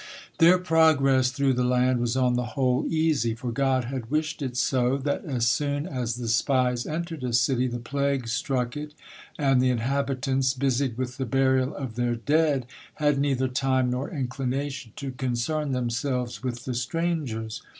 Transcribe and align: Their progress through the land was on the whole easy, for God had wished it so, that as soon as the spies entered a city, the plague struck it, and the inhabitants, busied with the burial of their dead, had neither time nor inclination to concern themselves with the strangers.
Their 0.39 0.57
progress 0.57 1.29
through 1.29 1.53
the 1.53 1.63
land 1.63 1.99
was 1.99 2.17
on 2.17 2.33
the 2.33 2.57
whole 2.57 2.87
easy, 2.89 3.35
for 3.35 3.51
God 3.51 3.85
had 3.85 4.09
wished 4.09 4.41
it 4.41 4.57
so, 4.57 4.97
that 4.97 5.23
as 5.25 5.45
soon 5.45 5.85
as 5.85 6.15
the 6.15 6.27
spies 6.27 6.87
entered 6.87 7.23
a 7.23 7.33
city, 7.33 7.67
the 7.67 7.77
plague 7.77 8.27
struck 8.27 8.75
it, 8.75 8.95
and 9.37 9.61
the 9.61 9.69
inhabitants, 9.69 10.55
busied 10.55 10.97
with 10.97 11.17
the 11.17 11.27
burial 11.27 11.75
of 11.75 11.93
their 11.97 12.15
dead, 12.15 12.65
had 12.95 13.19
neither 13.19 13.47
time 13.47 13.91
nor 13.91 14.09
inclination 14.09 14.91
to 14.95 15.11
concern 15.11 15.71
themselves 15.71 16.41
with 16.41 16.65
the 16.65 16.73
strangers. 16.73 17.61